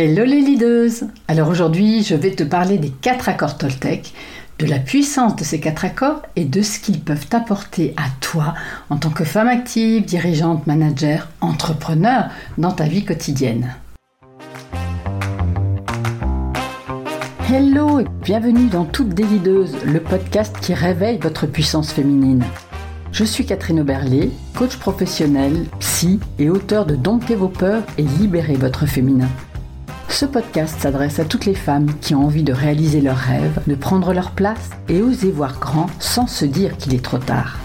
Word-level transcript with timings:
Hello 0.00 0.24
les 0.24 0.40
leaders 0.40 1.08
Alors 1.26 1.48
aujourd'hui, 1.48 2.04
je 2.04 2.14
vais 2.14 2.30
te 2.30 2.44
parler 2.44 2.78
des 2.78 2.90
quatre 2.90 3.28
accords 3.28 3.58
Toltec, 3.58 4.14
de 4.60 4.66
la 4.66 4.78
puissance 4.78 5.34
de 5.34 5.42
ces 5.42 5.58
quatre 5.58 5.84
accords 5.84 6.22
et 6.36 6.44
de 6.44 6.62
ce 6.62 6.78
qu'ils 6.78 7.00
peuvent 7.00 7.26
apporter 7.32 7.94
à 7.96 8.04
toi 8.20 8.54
en 8.90 8.96
tant 8.98 9.10
que 9.10 9.24
femme 9.24 9.48
active, 9.48 10.04
dirigeante, 10.04 10.68
manager, 10.68 11.28
entrepreneur 11.40 12.28
dans 12.58 12.70
ta 12.70 12.84
vie 12.84 13.04
quotidienne. 13.04 13.74
Hello 17.52 17.98
et 17.98 18.06
bienvenue 18.22 18.68
dans 18.68 18.84
Toutes 18.84 19.14
des 19.14 19.24
Leaders, 19.24 19.70
le 19.84 19.98
podcast 19.98 20.54
qui 20.60 20.74
réveille 20.74 21.18
votre 21.18 21.48
puissance 21.48 21.90
féminine. 21.90 22.44
Je 23.10 23.24
suis 23.24 23.44
Catherine 23.44 23.80
Oberlé, 23.80 24.30
coach 24.56 24.76
professionnel, 24.76 25.66
psy 25.80 26.20
et 26.38 26.50
auteur 26.50 26.86
de 26.86 26.94
Dompter 26.94 27.34
vos 27.34 27.48
peurs 27.48 27.82
et 27.96 28.02
libérer 28.02 28.54
votre 28.54 28.86
féminin. 28.86 29.26
Ce 30.08 30.24
podcast 30.24 30.80
s'adresse 30.80 31.20
à 31.20 31.24
toutes 31.24 31.44
les 31.44 31.54
femmes 31.54 31.92
qui 32.00 32.14
ont 32.14 32.24
envie 32.24 32.42
de 32.42 32.52
réaliser 32.52 33.00
leurs 33.00 33.16
rêves, 33.16 33.60
de 33.66 33.74
prendre 33.74 34.12
leur 34.12 34.32
place 34.32 34.70
et 34.88 35.00
oser 35.00 35.30
voir 35.30 35.60
grand 35.60 35.86
sans 36.00 36.26
se 36.26 36.44
dire 36.44 36.76
qu'il 36.76 36.94
est 36.94 37.04
trop 37.04 37.18
tard. 37.18 37.58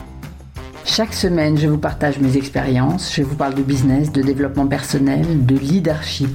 Chaque 0.85 1.13
semaine, 1.13 1.57
je 1.57 1.67
vous 1.67 1.77
partage 1.77 2.19
mes 2.19 2.37
expériences, 2.37 3.11
je 3.15 3.23
vous 3.23 3.35
parle 3.35 3.55
de 3.55 3.63
business, 3.63 4.11
de 4.11 4.21
développement 4.21 4.67
personnel, 4.67 5.45
de 5.45 5.55
leadership. 5.55 6.29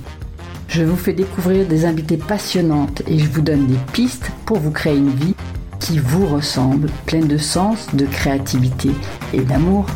Je 0.67 0.83
vous 0.83 0.97
fais 0.97 1.13
découvrir 1.13 1.67
des 1.67 1.85
invités 1.85 2.17
passionnantes 2.17 3.03
et 3.07 3.19
je 3.19 3.29
vous 3.29 3.43
donne 3.43 3.67
des 3.67 3.79
pistes 3.93 4.31
pour 4.47 4.59
vous 4.59 4.73
créer 4.73 4.97
une 4.97 5.15
vie 5.15 5.35
qui 5.79 5.99
vous 5.99 6.27
ressemble, 6.27 6.91
pleine 7.07 7.29
de 7.29 7.39
sens, 7.39 7.87
de 7.95 8.07
créativité 8.07 8.91
et 9.33 9.41
d'amour. 9.41 9.87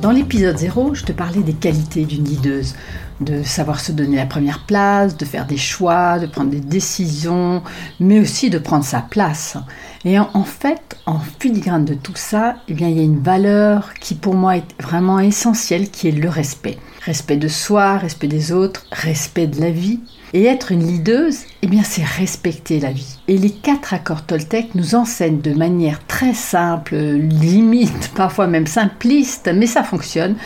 Dans 0.00 0.12
l'épisode 0.12 0.56
0, 0.56 0.94
je 0.94 1.04
te 1.04 1.12
parlais 1.12 1.42
des 1.42 1.52
qualités 1.52 2.06
d'une 2.06 2.24
leaduse, 2.24 2.74
de 3.20 3.42
savoir 3.42 3.80
se 3.80 3.92
donner 3.92 4.16
la 4.16 4.24
première 4.24 4.64
place, 4.64 5.14
de 5.14 5.26
faire 5.26 5.46
des 5.46 5.58
choix, 5.58 6.18
de 6.18 6.26
prendre 6.26 6.50
des 6.50 6.60
décisions, 6.60 7.62
mais 7.98 8.18
aussi 8.18 8.48
de 8.48 8.58
prendre 8.58 8.84
sa 8.84 9.02
place. 9.02 9.58
Et 10.06 10.18
en, 10.18 10.44
fait, 10.44 10.96
en 11.04 11.18
filigrane 11.18 11.84
de 11.84 11.92
tout 11.92 12.16
ça, 12.16 12.56
eh 12.68 12.72
bien, 12.72 12.88
il 12.88 12.96
y 12.96 13.00
a 13.00 13.04
une 13.04 13.20
valeur 13.20 13.92
qui 14.00 14.14
pour 14.14 14.34
moi 14.34 14.56
est 14.56 14.82
vraiment 14.82 15.18
essentielle, 15.18 15.90
qui 15.90 16.08
est 16.08 16.12
le 16.12 16.30
respect. 16.30 16.78
Respect 17.04 17.36
de 17.36 17.48
soi, 17.48 17.96
respect 17.96 18.28
des 18.28 18.52
autres, 18.52 18.84
respect 18.92 19.46
de 19.46 19.60
la 19.60 19.70
vie. 19.70 20.00
Et 20.32 20.44
être 20.44 20.70
une 20.70 20.86
leaduse, 20.86 21.40
eh 21.62 21.66
bien, 21.66 21.82
c'est 21.82 22.04
respecter 22.04 22.78
la 22.78 22.92
vie. 22.92 23.18
Et 23.26 23.38
les 23.38 23.50
quatre 23.50 23.94
accords 23.94 24.24
Toltec 24.26 24.74
nous 24.74 24.94
enseignent 24.94 25.40
de 25.40 25.54
manière 25.54 26.06
très 26.06 26.34
simple, 26.34 26.96
limite, 26.96 28.10
parfois 28.14 28.46
même 28.46 28.66
simpliste, 28.66 29.50
mais 29.52 29.66
ça 29.66 29.82
fonctionne, 29.82 30.36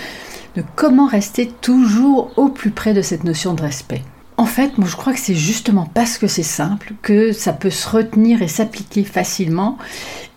de 0.56 0.62
comment 0.76 1.06
rester 1.06 1.48
toujours 1.60 2.30
au 2.36 2.48
plus 2.48 2.70
près 2.70 2.94
de 2.94 3.02
cette 3.02 3.24
notion 3.24 3.54
de 3.54 3.62
respect. 3.62 4.02
En 4.36 4.46
fait, 4.46 4.78
moi 4.78 4.88
je 4.88 4.96
crois 4.96 5.12
que 5.12 5.20
c'est 5.20 5.34
justement 5.34 5.88
parce 5.92 6.18
que 6.18 6.26
c'est 6.26 6.42
simple 6.42 6.94
que 7.02 7.32
ça 7.32 7.52
peut 7.52 7.70
se 7.70 7.88
retenir 7.88 8.42
et 8.42 8.48
s'appliquer 8.48 9.04
facilement 9.04 9.78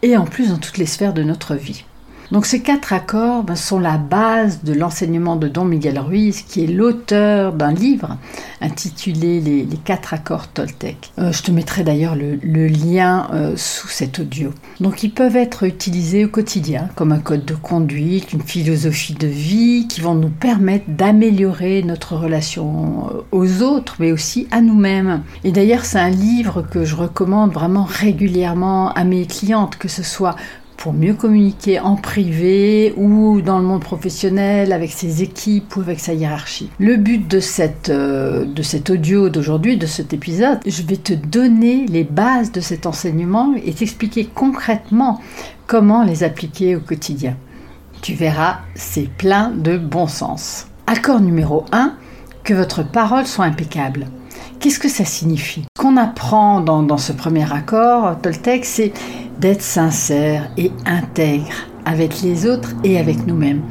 et 0.03 0.17
en 0.17 0.25
plus 0.25 0.49
dans 0.49 0.57
toutes 0.57 0.77
les 0.77 0.85
sphères 0.85 1.13
de 1.13 1.23
notre 1.23 1.55
vie. 1.55 1.83
Donc 2.31 2.45
ces 2.45 2.61
quatre 2.61 2.91
accords 2.91 3.43
ben, 3.43 3.55
sont 3.55 3.79
la 3.79 3.97
base 3.97 4.63
de 4.63 4.73
l'enseignement 4.73 5.37
de 5.37 5.47
Don 5.47 5.63
Miguel 5.63 5.97
Ruiz, 5.97 6.41
qui 6.41 6.63
est 6.63 6.67
l'auteur 6.67 7.53
d'un 7.53 7.71
livre 7.71 8.17
intitulé 8.59 9.39
les, 9.39 9.67
quatre 9.85 10.13
accords 10.13 10.47
Toltec. 10.47 11.11
Euh, 11.19 11.31
je 11.31 11.43
te 11.43 11.51
mettrai 11.51 11.83
d'ailleurs 11.83 12.15
le, 12.15 12.67
lien 12.67 13.29
euh, 13.33 13.53
sous 13.55 13.87
cet 13.87 14.19
audio. 14.19 14.51
Donc 14.81 15.03
ils 15.03 15.11
peuvent 15.11 15.37
être 15.37 15.63
utilisés 15.63 16.25
au 16.25 16.27
quotidien 16.27 16.89
comme 16.95 17.11
un 17.11 17.19
code 17.19 17.45
de 17.45 17.53
conduite, 17.53 18.33
une 18.33 18.41
philosophie 18.41 19.13
de 19.13 19.27
vie 19.27 19.87
qui 19.87 20.01
vont 20.01 20.15
nous 20.15 20.29
permettre 20.29 20.85
d'améliorer 20.89 21.83
notre 21.83 22.17
relation 22.17 23.09
euh, 23.09 23.21
aux 23.31 23.61
autres, 23.61 23.95
mais 23.99 24.11
aussi 24.11 24.47
à 24.51 24.59
nous-mêmes. 24.59 25.23
Et 25.45 25.51
d'ailleurs 25.51 25.85
c'est 25.85 25.99
un 25.99 26.09
livre 26.09 26.61
que 26.61 26.83
je 26.83 26.95
recommande 26.95 27.53
vraiment 27.53 27.85
régulièrement 27.85 28.91
à 28.93 29.03
mes 29.05 29.25
clientes, 29.25 29.77
que 29.77 29.87
ce 29.87 30.03
soit 30.03 30.35
pour 30.77 30.93
mieux 30.93 31.15
communiquer 31.15 31.79
en 31.79 31.95
privé 31.95 32.93
ou 32.95 33.41
dans 33.41 33.57
le 33.57 33.65
monde 33.65 33.81
professionnel 33.81 34.71
avec 34.71 34.91
ses 34.91 35.23
équipes 35.23 35.75
ou 35.75 35.81
avec 35.81 35.99
sa 35.99 36.13
hiérarchie. 36.13 36.69
Le 36.79 36.95
but 36.95 37.27
de, 37.27 37.39
cette, 37.39 37.89
euh, 37.89 38.45
de 38.45 38.61
cet 38.61 38.89
audio 38.91 39.29
d'aujourd'hui, 39.29 39.77
de 39.77 39.87
cet 39.87 40.13
épisode, 40.13 40.59
je 40.65 40.83
vais 40.83 40.97
te 40.97 41.13
donner 41.13 41.87
les 41.87 42.03
bases 42.03 42.51
de 42.51 42.61
cet 42.61 42.85
enseignement 42.85 43.55
et 43.65 43.73
t'expliquer 43.73 44.29
concrètement 44.33 45.19
comment 45.65 46.03
les 46.03 46.23
appliquer 46.23 46.75
au 46.75 46.79
quotidien. 46.79 47.35
Tu 48.01 48.13
verras, 48.13 48.59
c'est 48.75 49.09
plein 49.09 49.49
de 49.49 49.77
bon 49.77 50.07
sens. 50.07 50.67
Accord 50.85 51.19
numéro 51.19 51.65
1, 51.71 51.95
que 52.43 52.53
votre 52.53 52.83
parole 52.83 53.25
soit 53.25 53.45
impeccable. 53.45 54.05
Qu'est-ce 54.59 54.79
que 54.79 54.89
ça 54.89 55.05
signifie? 55.05 55.65
Ce 55.75 55.81
qu'on 55.81 55.97
apprend 55.97 56.61
dans, 56.61 56.83
dans 56.83 56.97
ce 56.97 57.11
premier 57.11 57.51
accord, 57.51 58.19
Toltec, 58.21 58.65
c'est 58.65 58.93
d'être 59.39 59.61
sincère 59.61 60.49
et 60.57 60.71
intègre 60.85 61.67
avec 61.85 62.21
les 62.21 62.45
autres 62.45 62.73
et 62.83 62.97
avec 62.97 63.25
nous-mêmes. 63.27 63.61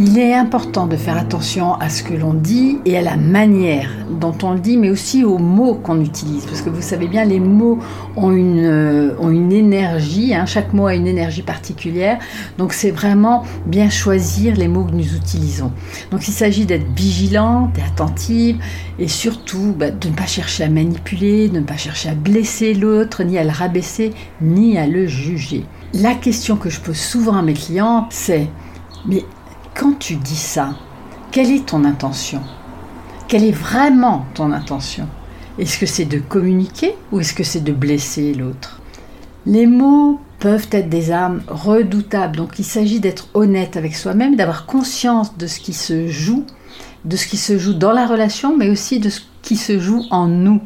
Il 0.00 0.16
est 0.16 0.32
important 0.32 0.86
de 0.86 0.96
faire 0.96 1.16
attention 1.16 1.74
à 1.74 1.88
ce 1.88 2.04
que 2.04 2.14
l'on 2.14 2.32
dit 2.32 2.78
et 2.84 2.96
à 2.96 3.02
la 3.02 3.16
manière 3.16 3.90
dont 4.08 4.34
on 4.44 4.52
le 4.52 4.60
dit, 4.60 4.76
mais 4.76 4.90
aussi 4.90 5.24
aux 5.24 5.38
mots 5.38 5.74
qu'on 5.74 6.00
utilise. 6.00 6.44
Parce 6.46 6.62
que 6.62 6.70
vous 6.70 6.82
savez 6.82 7.08
bien, 7.08 7.24
les 7.24 7.40
mots 7.40 7.80
ont 8.14 8.30
une, 8.30 8.64
euh, 8.64 9.16
ont 9.18 9.30
une 9.30 9.50
énergie, 9.50 10.36
hein. 10.36 10.46
chaque 10.46 10.72
mot 10.72 10.86
a 10.86 10.94
une 10.94 11.08
énergie 11.08 11.42
particulière. 11.42 12.20
Donc 12.58 12.74
c'est 12.74 12.92
vraiment 12.92 13.42
bien 13.66 13.90
choisir 13.90 14.54
les 14.54 14.68
mots 14.68 14.84
que 14.84 14.92
nous 14.92 15.16
utilisons. 15.16 15.72
Donc 16.12 16.28
il 16.28 16.32
s'agit 16.32 16.64
d'être 16.64 16.86
vigilante 16.94 17.76
et 17.76 17.82
attentive 17.82 18.62
et 19.00 19.08
surtout 19.08 19.74
bah, 19.76 19.90
de 19.90 20.08
ne 20.10 20.14
pas 20.14 20.26
chercher 20.26 20.62
à 20.62 20.68
manipuler, 20.68 21.48
de 21.48 21.58
ne 21.58 21.64
pas 21.64 21.76
chercher 21.76 22.10
à 22.10 22.14
blesser 22.14 22.72
l'autre, 22.72 23.24
ni 23.24 23.36
à 23.36 23.42
le 23.42 23.50
rabaisser, 23.50 24.12
ni 24.40 24.78
à 24.78 24.86
le 24.86 25.08
juger. 25.08 25.64
La 25.92 26.14
question 26.14 26.54
que 26.54 26.70
je 26.70 26.78
pose 26.78 26.98
souvent 26.98 27.34
à 27.34 27.42
mes 27.42 27.54
clients, 27.54 28.06
c'est 28.10 28.46
mais 29.06 29.24
quand 29.78 29.96
tu 29.96 30.16
dis 30.16 30.34
ça, 30.34 30.70
quelle 31.30 31.52
est 31.52 31.66
ton 31.66 31.84
intention? 31.84 32.42
Quelle 33.28 33.44
est 33.44 33.52
vraiment 33.52 34.26
ton 34.34 34.50
intention? 34.50 35.06
Est-ce 35.56 35.78
que 35.78 35.86
c'est 35.86 36.04
de 36.04 36.18
communiquer 36.18 36.96
ou 37.12 37.20
est-ce 37.20 37.32
que 37.32 37.44
c'est 37.44 37.62
de 37.62 37.72
blesser 37.72 38.34
l'autre? 38.34 38.80
Les 39.46 39.66
mots 39.66 40.20
peuvent 40.40 40.66
être 40.72 40.88
des 40.88 41.12
armes 41.12 41.42
redoutables, 41.46 42.36
donc 42.36 42.58
il 42.58 42.64
s'agit 42.64 42.98
d'être 42.98 43.28
honnête 43.34 43.76
avec 43.76 43.94
soi-même, 43.94 44.34
d'avoir 44.34 44.66
conscience 44.66 45.38
de 45.38 45.46
ce 45.46 45.60
qui 45.60 45.72
se 45.72 46.08
joue, 46.08 46.44
de 47.04 47.16
ce 47.16 47.28
qui 47.28 47.36
se 47.36 47.56
joue 47.56 47.74
dans 47.74 47.92
la 47.92 48.06
relation, 48.06 48.56
mais 48.56 48.70
aussi 48.70 48.98
de 48.98 49.10
ce 49.10 49.20
qui 49.42 49.56
se 49.56 49.78
joue 49.78 50.02
en 50.10 50.26
nous. 50.26 50.60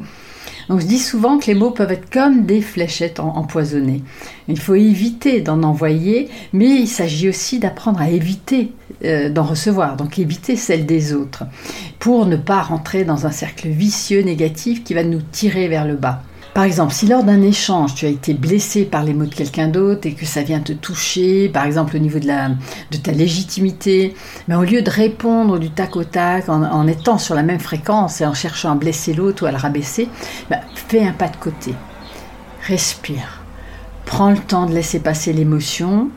Donc 0.69 0.81
je 0.81 0.85
dis 0.85 0.99
souvent 0.99 1.37
que 1.37 1.47
les 1.47 1.55
mots 1.55 1.71
peuvent 1.71 1.91
être 1.91 2.09
comme 2.09 2.45
des 2.45 2.61
fléchettes 2.61 3.19
empoisonnées. 3.19 4.03
Il 4.47 4.59
faut 4.59 4.75
éviter 4.75 5.41
d'en 5.41 5.63
envoyer, 5.63 6.29
mais 6.53 6.69
il 6.69 6.87
s'agit 6.87 7.29
aussi 7.29 7.59
d'apprendre 7.59 8.01
à 8.01 8.09
éviter 8.09 8.71
euh, 9.03 9.29
d'en 9.29 9.43
recevoir, 9.43 9.97
donc 9.97 10.19
éviter 10.19 10.55
celle 10.55 10.85
des 10.85 11.13
autres, 11.13 11.43
pour 11.99 12.25
ne 12.25 12.37
pas 12.37 12.61
rentrer 12.61 13.03
dans 13.03 13.25
un 13.25 13.31
cercle 13.31 13.67
vicieux 13.67 14.21
négatif 14.21 14.83
qui 14.83 14.93
va 14.93 15.03
nous 15.03 15.21
tirer 15.21 15.67
vers 15.67 15.85
le 15.85 15.95
bas. 15.95 16.23
Par 16.53 16.65
exemple, 16.65 16.93
si 16.93 17.07
lors 17.07 17.23
d'un 17.23 17.41
échange, 17.41 17.95
tu 17.95 18.05
as 18.05 18.09
été 18.09 18.35
blessé 18.35 18.85
par 18.85 19.03
les 19.03 19.15
mots 19.15 19.25
de 19.25 19.33
quelqu'un 19.33 19.67
d'autre 19.67 20.07
et 20.07 20.13
que 20.13 20.25
ça 20.25 20.43
vient 20.43 20.59
te 20.59 20.71
toucher, 20.71 21.49
par 21.49 21.65
exemple 21.65 21.95
au 21.95 21.99
niveau 21.99 22.19
de, 22.19 22.97
ta 22.97 23.11
légitimité, 23.11 24.13
mais 24.47 24.53
au 24.53 24.63
lieu 24.63 24.83
de 24.83 24.89
répondre 24.89 25.57
du 25.57 25.71
tac 25.71 25.95
au 25.95 26.03
tac, 26.03 26.49
en, 26.49 26.87
étant 26.87 27.17
sur 27.17 27.33
la 27.33 27.41
même 27.41 27.59
fréquence 27.59 28.21
et 28.21 28.25
en 28.27 28.35
cherchant 28.35 28.71
à 28.71 28.75
blesser 28.75 29.13
l'autre 29.13 29.43
ou 29.43 29.45
à 29.47 29.51
le 29.51 29.57
rabaisser, 29.57 30.07
bah, 30.51 30.59
fais 30.75 31.03
un 31.03 31.11
pas 31.11 31.27
de 31.27 31.37
côté. 31.37 31.73
Respire. 32.67 33.41
Prends 34.05 34.29
le 34.29 34.37
temps 34.37 34.67
de 34.67 34.75
laisser 34.75 34.99
passer 34.99 35.33
l'émotion, 35.33 36.09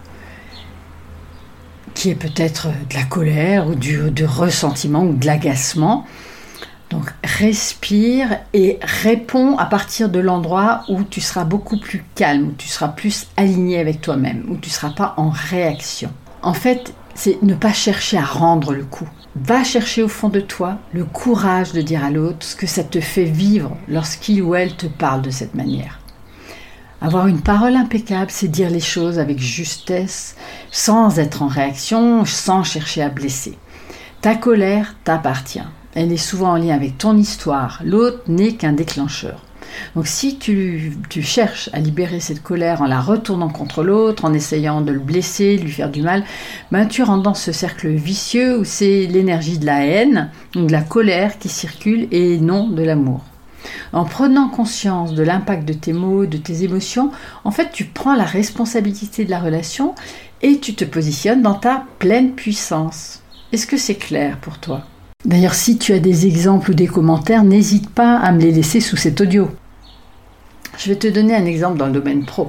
qui 1.95 2.11
est 2.11 2.15
peut-être 2.15 2.67
de 2.67 2.95
la 2.95 3.05
colère 3.05 3.69
ou 3.69 3.75
du 3.75 4.27
ressentiment 4.27 5.03
ou 5.03 5.15
de 5.15 5.25
l'agacement. 5.25 6.05
Donc 6.97 7.13
respire 7.23 8.39
et 8.55 8.79
réponds 8.81 9.59
à 9.59 9.67
partir 9.67 10.09
de 10.09 10.19
l'endroit 10.19 10.81
où 10.89 11.03
tu 11.03 11.21
seras 11.21 11.45
beaucoup 11.45 11.79
plus 11.79 12.03
calme, 12.15 12.49
où 12.49 12.53
tu 12.57 12.69
seras 12.69 12.89
plus 12.89 13.27
aligné 13.37 13.79
avec 13.79 14.01
toi-même, 14.01 14.47
où 14.49 14.57
tu 14.57 14.71
ne 14.71 14.73
seras 14.73 14.93
pas 14.93 15.13
en 15.19 15.29
réaction. 15.29 16.11
En 16.41 16.55
fait, 16.55 16.95
c'est 17.15 17.43
ne 17.43 17.55
pas 17.55 17.75
chercher 17.75 18.17
à 18.17 18.25
rendre 18.25 18.73
le 18.73 18.85
coup. 18.85 19.07
Va 19.35 19.63
chercher 19.63 20.03
au 20.03 20.09
fond 20.09 20.31
de 20.31 20.41
toi 20.41 20.79
le 20.95 21.05
courage 21.05 21.73
de 21.73 21.83
dire 21.83 22.03
à 22.03 22.11
l'autre 22.11 22.47
ce 22.47 22.57
que 22.57 22.67
ça 22.67 22.83
te 22.83 23.03
fait 23.03 23.25
vivre 23.25 23.77
lorsqu'il 23.89 24.41
ou 24.41 24.55
elle 24.55 24.75
te 24.75 24.87
parle 24.87 25.21
de 25.21 25.29
cette 25.29 25.55
manière. 25.55 26.01
Avoir 27.03 27.27
une 27.27 27.43
parole 27.43 27.77
impeccable, 27.77 28.31
c'est 28.31 28.49
dire 28.49 28.71
les 28.71 28.81
choses 28.81 29.19
avec 29.19 29.39
justesse, 29.39 30.35
sans 30.71 31.19
être 31.19 31.43
en 31.43 31.49
réaction, 31.49 32.25
sans 32.25 32.65
chercher 32.65 33.03
à 33.03 33.11
blesser. 33.11 33.59
Ta 34.23 34.35
colère 34.35 34.97
t'appartient. 35.05 35.61
Elle 35.97 36.13
est 36.13 36.19
souvent 36.19 36.51
en 36.51 36.57
lien 36.57 36.75
avec 36.75 36.99
ton 36.99 37.17
histoire. 37.17 37.81
L'autre 37.83 38.21
n'est 38.29 38.53
qu'un 38.53 38.75
déclencheur. 38.75 39.41
Donc 39.95 40.07
si 40.07 40.37
tu, 40.37 40.93
cherches 41.23 41.71
à 41.73 41.81
libérer 41.81 42.21
cette 42.21 42.43
colère 42.43 42.83
en 42.83 42.87
la 42.87 43.01
retournant 43.01 43.49
contre 43.49 43.83
l'autre, 43.83 44.27
en 44.27 44.35
essayant 44.35 44.83
de 44.83 44.93
le 44.93 44.99
blesser, 44.99 45.57
de 45.57 45.63
lui 45.63 45.71
faire 45.71 45.91
du 45.91 46.03
mal, 46.03 46.23
ben 46.71 46.85
tu 46.85 47.03
rentres 47.03 47.23
dans 47.23 47.33
ce 47.33 47.51
cercle 47.51 47.89
vicieux 47.89 48.59
où 48.59 48.65
c'est 48.65 49.07
l'énergie 49.07 49.59
de 49.59 49.65
la 49.65 49.87
haine, 49.87 50.31
de 50.55 50.71
la 50.71 50.83
colère 50.83 51.39
qui 51.39 51.49
circule 51.49 52.09
et 52.11 52.37
non 52.41 52.69
de 52.69 52.83
l'amour. 52.83 53.23
En 53.95 54.05
prenant 54.05 54.51
conscience 54.51 55.15
de 55.15 55.23
l'impact 55.23 55.67
de 55.67 55.73
tes 55.73 55.95
mots, 55.95 56.27
de 56.27 56.37
tes 56.37 56.63
émotions, 56.63 57.11
en 57.45 57.51
fait 57.51 57.71
tu 57.73 57.87
prends 57.87 58.15
la 58.15 58.25
responsabilité 58.25 59.25
de 59.25 59.31
la 59.31 59.41
relation 59.41 59.95
et 60.43 60.59
tu 60.59 60.75
te 60.75 60.85
positionnes 60.85 61.41
dans 61.41 61.55
ta 61.55 61.85
pleine 61.99 62.33
puissance. 62.33 63.23
Est-ce 63.53 63.67
que 63.67 63.79
c'est 63.79 63.95
clair 63.95 64.37
pour 64.43 64.59
toi? 64.59 64.85
D'ailleurs, 65.27 65.55
si 65.55 65.77
tu 65.77 65.93
as 65.93 65.99
des 65.99 66.29
exemples 66.29 66.71
ou 66.71 66.75
des 66.75 66.87
commentaires, 66.87 67.43
n'hésite 67.43 67.91
pas 67.91 68.17
à 68.17 68.31
me 68.31 68.41
les 68.41 68.53
laisser 68.53 68.81
sous 68.81 68.97
cet 68.97 69.21
audio. 69.21 69.49
Je 70.79 70.91
vais 70.91 70.97
te 70.97 71.09
donner 71.09 71.35
un 71.35 71.47
exemple 71.47 71.79
dans 71.79 71.87
le 71.87 71.93
domaine 71.93 72.25
pro. 72.25 72.49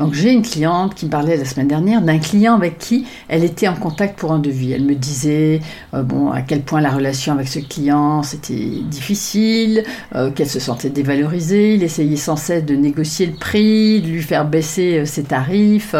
Donc 0.00 0.14
j'ai 0.14 0.32
une 0.32 0.42
cliente 0.42 0.96
qui 0.96 1.06
me 1.06 1.10
parlait 1.10 1.36
la 1.36 1.44
semaine 1.44 1.68
dernière 1.68 2.02
d'un 2.02 2.18
client 2.18 2.54
avec 2.54 2.78
qui 2.78 3.06
elle 3.28 3.44
était 3.44 3.68
en 3.68 3.76
contact 3.76 4.18
pour 4.18 4.32
un 4.32 4.40
devis. 4.40 4.72
Elle 4.72 4.84
me 4.84 4.94
disait 4.94 5.60
euh, 5.94 6.02
à 6.32 6.42
quel 6.42 6.62
point 6.62 6.80
la 6.80 6.90
relation 6.90 7.32
avec 7.34 7.46
ce 7.46 7.60
client 7.60 8.24
c'était 8.24 8.80
difficile, 8.82 9.84
euh, 10.16 10.30
qu'elle 10.30 10.48
se 10.48 10.58
sentait 10.58 10.90
dévalorisée. 10.90 11.74
Il 11.74 11.84
essayait 11.84 12.16
sans 12.16 12.36
cesse 12.36 12.64
de 12.64 12.74
négocier 12.74 13.26
le 13.26 13.34
prix, 13.34 14.00
de 14.00 14.08
lui 14.08 14.22
faire 14.22 14.46
baisser 14.46 14.98
euh, 14.98 15.04
ses 15.04 15.22
tarifs. 15.22 15.94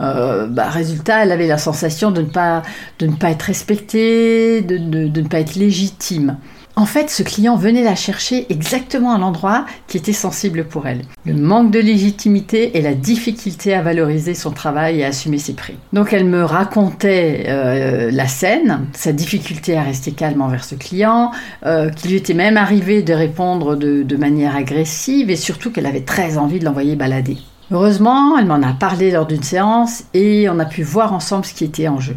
Bah, 0.00 0.68
résultat, 0.70 1.22
elle 1.24 1.32
avait 1.32 1.46
la 1.46 1.58
sensation 1.58 2.10
de 2.10 2.22
ne 2.22 2.26
pas, 2.26 2.62
de 2.98 3.06
ne 3.06 3.14
pas 3.14 3.30
être 3.30 3.42
respectée, 3.42 4.62
de 4.62 4.78
ne 4.78 5.28
pas 5.28 5.40
être 5.40 5.56
légitime. 5.56 6.36
En 6.76 6.86
fait, 6.86 7.10
ce 7.10 7.22
client 7.22 7.56
venait 7.56 7.82
la 7.82 7.94
chercher 7.94 8.46
exactement 8.48 9.12
à 9.12 9.18
l'endroit 9.18 9.66
qui 9.86 9.96
était 9.96 10.12
sensible 10.12 10.64
pour 10.64 10.86
elle. 10.86 11.02
Le 11.26 11.34
manque 11.34 11.70
de 11.70 11.78
légitimité 11.80 12.78
et 12.78 12.80
la 12.80 12.94
difficulté 12.94 13.74
à 13.74 13.82
valoriser 13.82 14.34
son 14.34 14.50
travail 14.50 15.00
et 15.00 15.04
à 15.04 15.08
assumer 15.08 15.38
ses 15.38 15.52
prix. 15.52 15.74
Donc 15.92 16.12
elle 16.12 16.24
me 16.24 16.42
racontait 16.42 17.44
euh, 17.48 18.10
la 18.10 18.28
scène, 18.28 18.86
sa 18.92 19.12
difficulté 19.12 19.76
à 19.76 19.82
rester 19.82 20.12
calme 20.12 20.40
envers 20.40 20.64
ce 20.64 20.74
client, 20.74 21.32
euh, 21.66 21.90
qu'il 21.90 22.12
lui 22.12 22.16
était 22.16 22.34
même 22.34 22.56
arrivé 22.56 23.02
de 23.02 23.12
répondre 23.12 23.76
de, 23.76 24.02
de 24.02 24.16
manière 24.16 24.56
agressive 24.56 25.28
et 25.28 25.36
surtout 25.36 25.70
qu'elle 25.70 25.86
avait 25.86 26.00
très 26.00 26.38
envie 26.38 26.60
de 26.60 26.64
l'envoyer 26.64 26.96
balader. 26.96 27.36
Heureusement, 27.72 28.36
elle 28.36 28.46
m'en 28.46 28.62
a 28.62 28.72
parlé 28.72 29.12
lors 29.12 29.26
d'une 29.26 29.44
séance 29.44 30.02
et 30.12 30.48
on 30.48 30.58
a 30.58 30.64
pu 30.64 30.82
voir 30.82 31.12
ensemble 31.12 31.44
ce 31.44 31.54
qui 31.54 31.64
était 31.64 31.86
en 31.86 32.00
jeu. 32.00 32.16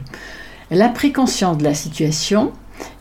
Elle 0.72 0.82
a 0.82 0.90
pris 0.90 1.14
conscience 1.14 1.60
de 1.60 1.64
la 1.64 1.76
situation 1.76 2.52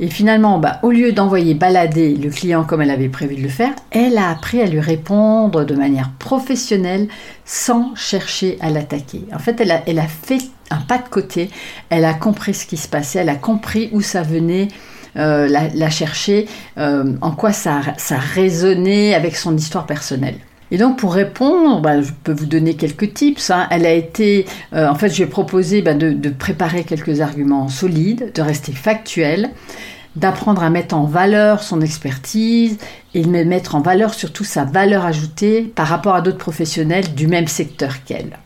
et 0.00 0.08
finalement, 0.08 0.58
bah, 0.58 0.78
au 0.82 0.90
lieu 0.90 1.12
d'envoyer 1.12 1.54
balader 1.54 2.14
le 2.14 2.28
client 2.28 2.64
comme 2.64 2.82
elle 2.82 2.90
avait 2.90 3.08
prévu 3.08 3.36
de 3.36 3.40
le 3.40 3.48
faire, 3.48 3.72
elle 3.90 4.18
a 4.18 4.28
appris 4.28 4.60
à 4.60 4.66
lui 4.66 4.80
répondre 4.80 5.64
de 5.64 5.74
manière 5.74 6.10
professionnelle 6.18 7.08
sans 7.46 7.94
chercher 7.94 8.58
à 8.60 8.68
l'attaquer. 8.68 9.24
En 9.34 9.38
fait, 9.38 9.58
elle 9.60 9.98
a, 9.98 10.08
fait 10.08 10.42
un 10.70 10.80
pas 10.80 10.98
de 10.98 11.08
côté, 11.08 11.50
elle 11.88 12.04
a 12.04 12.12
compris 12.12 12.52
ce 12.52 12.66
qui 12.66 12.76
se 12.76 12.88
passait, 12.88 13.20
elle 13.20 13.30
a 13.30 13.36
compris 13.36 13.88
où 13.92 14.02
ça 14.02 14.22
venait. 14.22 14.68
Euh, 15.16 15.46
la, 15.46 15.90
chercher, 15.90 16.48
euh, 16.78 17.16
en 17.20 17.32
quoi 17.32 17.52
ça, 17.52 17.82
ça 17.98 18.16
résonnait 18.16 19.14
avec 19.14 19.36
son 19.36 19.54
histoire 19.54 19.84
personnelle. 19.84 20.36
Et 20.72 20.78
donc 20.78 20.98
pour 20.98 21.12
répondre, 21.12 21.82
bah, 21.82 22.00
je 22.00 22.10
peux 22.24 22.32
vous 22.32 22.46
donner 22.46 22.74
quelques 22.74 23.12
tips. 23.12 23.50
Hein. 23.50 23.68
Elle 23.70 23.84
a 23.84 23.92
été, 23.92 24.46
euh, 24.72 24.88
en 24.88 24.94
fait, 24.94 25.10
je 25.10 25.16
lui 25.16 25.22
ai 25.24 25.26
proposé 25.26 25.82
bah, 25.82 25.92
de, 25.92 26.30
préparer 26.30 26.84
quelques 26.84 27.20
arguments 27.20 27.68
solides, 27.68 28.32
de 28.34 28.40
rester 28.40 28.72
factuel, 28.72 29.50
d'apprendre 30.16 30.62
à 30.62 30.70
mettre 30.70 30.96
en 30.96 31.04
valeur 31.04 31.62
son 31.62 31.82
expertise 31.82 32.78
et 33.12 33.20
de 33.20 33.28
mettre 33.28 33.74
en 33.74 33.82
valeur 33.82 34.14
surtout 34.14 34.44
sa 34.44 34.64
valeur 34.64 35.04
ajoutée 35.04 35.62
par 35.62 35.88
rapport 35.88 36.14
à 36.14 36.22
d'autres 36.22 36.38
professionnels 36.38 37.14
du 37.14 37.26
même 37.26 37.48
secteur 37.48 38.02
qu'elle. 38.04 38.38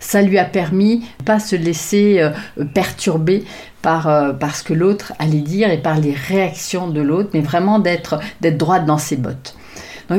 Ça 0.00 0.20
lui 0.20 0.38
a 0.38 0.44
permis 0.44 0.98
de 1.20 1.24
pas 1.24 1.40
se 1.40 1.56
laisser 1.56 2.20
euh, 2.20 2.64
perturber 2.74 3.44
par, 3.80 4.06
euh, 4.06 4.34
par 4.34 4.54
ce 4.54 4.64
que 4.64 4.74
l'autre 4.74 5.14
allait 5.18 5.40
dire 5.40 5.70
et 5.70 5.78
par 5.78 5.98
les 5.98 6.12
réactions 6.12 6.88
de 6.88 7.00
l'autre, 7.00 7.30
mais 7.32 7.40
vraiment 7.40 7.78
d'être 7.78 8.20
droite 8.42 8.84
dans 8.84 8.98
ses 8.98 9.16
bottes. 9.16 9.56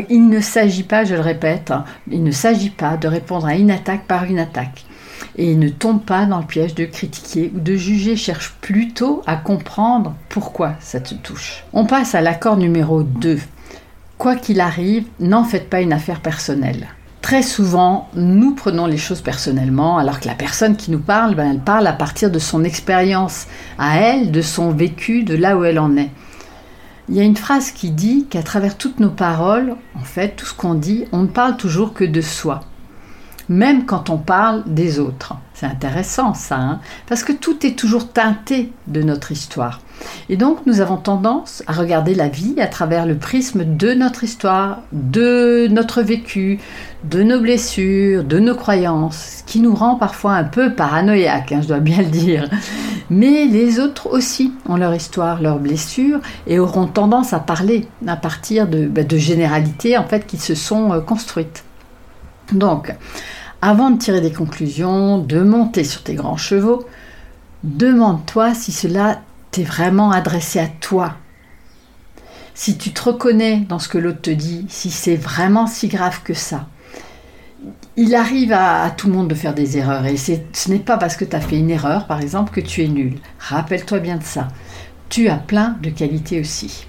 Il 0.09 0.29
ne 0.29 0.39
s'agit 0.39 0.83
pas, 0.83 1.03
je 1.03 1.15
le 1.15 1.21
répète, 1.21 1.71
hein, 1.71 1.85
il 2.09 2.23
ne 2.23 2.31
s'agit 2.31 2.69
pas 2.69 2.97
de 2.97 3.07
répondre 3.07 3.45
à 3.45 3.55
une 3.55 3.71
attaque 3.71 4.05
par 4.05 4.25
une 4.25 4.39
attaque. 4.39 4.85
Et 5.37 5.55
ne 5.55 5.69
tombe 5.69 6.03
pas 6.03 6.25
dans 6.25 6.39
le 6.39 6.45
piège 6.45 6.75
de 6.75 6.85
critiquer 6.85 7.51
ou 7.55 7.59
de 7.59 7.75
juger, 7.75 8.15
cherche 8.15 8.55
plutôt 8.61 9.23
à 9.25 9.35
comprendre 9.35 10.15
pourquoi 10.29 10.73
ça 10.79 10.99
te 10.99 11.15
touche. 11.15 11.63
On 11.73 11.85
passe 11.85 12.13
à 12.13 12.21
l'accord 12.21 12.57
numéro 12.57 13.03
2. 13.03 13.39
Quoi 14.17 14.35
qu'il 14.35 14.61
arrive, 14.61 15.05
n'en 15.19 15.43
faites 15.43 15.69
pas 15.69 15.81
une 15.81 15.93
affaire 15.93 16.21
personnelle. 16.21 16.87
Très 17.23 17.41
souvent, 17.41 18.09
nous 18.15 18.53
prenons 18.53 18.85
les 18.85 18.97
choses 18.97 19.21
personnellement, 19.21 19.97
alors 19.97 20.19
que 20.19 20.27
la 20.27 20.35
personne 20.35 20.75
qui 20.75 20.91
nous 20.91 20.99
parle, 20.99 21.35
ben, 21.35 21.51
elle 21.51 21.59
parle 21.59 21.87
à 21.87 21.93
partir 21.93 22.29
de 22.29 22.37
son 22.37 22.65
expérience 22.65 23.47
à 23.79 23.97
elle, 23.97 24.29
de 24.31 24.41
son 24.41 24.71
vécu, 24.71 25.23
de 25.23 25.35
là 25.35 25.57
où 25.57 25.63
elle 25.63 25.79
en 25.79 25.95
est. 25.95 26.09
Il 27.13 27.17
y 27.17 27.21
a 27.21 27.25
une 27.25 27.37
phrase 27.37 27.69
qui 27.69 27.91
dit 27.91 28.25
qu'à 28.27 28.41
travers 28.41 28.75
toutes 28.75 28.99
nos 28.99 29.11
paroles, 29.11 29.75
en 29.93 30.03
fait, 30.03 30.29
tout 30.35 30.47
ce 30.47 30.53
qu'on 30.55 30.73
dit, 30.73 31.05
on 31.11 31.21
ne 31.21 31.27
parle 31.27 31.57
toujours 31.57 31.93
que 31.93 32.03
de 32.03 32.21
soi. 32.21 32.61
Même 33.49 33.85
quand 33.85 34.09
on 34.09 34.17
parle 34.17 34.63
des 34.65 34.97
autres. 34.97 35.35
C'est 35.53 35.67
intéressant 35.67 36.33
ça, 36.33 36.55
hein 36.55 36.79
parce 37.05 37.23
que 37.23 37.31
tout 37.31 37.67
est 37.67 37.77
toujours 37.77 38.11
teinté 38.11 38.73
de 38.87 39.03
notre 39.03 39.31
histoire. 39.31 39.79
Et 40.29 40.37
donc 40.37 40.59
nous 40.65 40.81
avons 40.81 40.97
tendance 40.97 41.63
à 41.67 41.73
regarder 41.73 42.15
la 42.15 42.27
vie 42.27 42.55
à 42.59 42.67
travers 42.67 43.05
le 43.05 43.15
prisme 43.15 43.63
de 43.65 43.93
notre 43.93 44.23
histoire, 44.23 44.79
de 44.91 45.67
notre 45.69 46.01
vécu, 46.01 46.59
de 47.03 47.23
nos 47.23 47.39
blessures, 47.39 48.23
de 48.23 48.39
nos 48.39 48.55
croyances, 48.55 49.39
ce 49.39 49.51
qui 49.51 49.59
nous 49.59 49.75
rend 49.75 49.95
parfois 49.95 50.33
un 50.33 50.43
peu 50.43 50.73
paranoïaques, 50.73 51.51
hein, 51.51 51.59
je 51.61 51.67
dois 51.67 51.79
bien 51.79 51.99
le 51.99 52.09
dire. 52.09 52.49
Mais 53.09 53.45
les 53.45 53.79
autres 53.79 54.07
aussi 54.11 54.53
ont 54.67 54.77
leur 54.77 54.95
histoire, 54.95 55.41
leurs 55.41 55.59
blessures 55.59 56.19
et 56.47 56.59
auront 56.59 56.87
tendance 56.87 57.33
à 57.33 57.39
parler 57.39 57.87
à 58.07 58.15
partir 58.15 58.67
de, 58.67 58.85
bah, 58.85 59.03
de 59.03 59.17
généralités 59.17 59.97
en 59.97 60.05
fait 60.05 60.25
qui 60.25 60.37
se 60.37 60.55
sont 60.55 60.93
euh, 60.93 61.01
construites. 61.01 61.63
Donc, 62.51 62.93
avant 63.61 63.91
de 63.91 63.97
tirer 63.97 64.21
des 64.21 64.33
conclusions, 64.33 65.17
de 65.19 65.41
monter 65.41 65.83
sur 65.83 66.03
tes 66.03 66.15
grands 66.15 66.37
chevaux, 66.37 66.85
demande-toi 67.63 68.53
si 68.53 68.71
cela 68.71 69.21
t'es 69.53 69.63
vraiment 69.63 70.11
adressé 70.11 70.59
à 70.59 70.67
toi. 70.67 71.15
Si 72.55 72.77
tu 72.77 72.91
te 72.91 73.03
reconnais 73.03 73.59
dans 73.69 73.79
ce 73.79 73.87
que 73.87 73.99
l'autre 73.99 74.21
te 74.21 74.29
dit, 74.31 74.65
si 74.67 74.89
c'est 74.89 75.15
vraiment 75.15 75.67
si 75.67 75.87
grave 75.87 76.21
que 76.23 76.33
ça. 76.33 76.67
Il 77.95 78.15
arrive 78.15 78.51
à, 78.51 78.89
tout 78.89 79.07
le 79.07 79.13
monde 79.13 79.29
de 79.29 79.35
faire 79.35 79.53
des 79.53 79.77
erreurs 79.77 80.05
et 80.07 80.17
ce 80.17 80.69
n'est 80.69 80.79
pas 80.79 80.97
parce 80.97 81.15
que 81.15 81.23
tu 81.23 81.35
as 81.35 81.39
fait 81.39 81.57
une 81.57 81.69
erreur, 81.69 82.07
par 82.07 82.19
exemple, 82.19 82.51
que 82.51 82.61
tu 82.61 82.83
es 82.83 82.87
nul. 82.87 83.19
Rappelle-toi 83.39 83.99
bien 83.99 84.17
de 84.17 84.23
ça. 84.23 84.47
Tu 85.09 85.29
as 85.29 85.37
plein 85.37 85.77
de 85.81 85.91
qualités 85.91 86.39
aussi. 86.39 86.87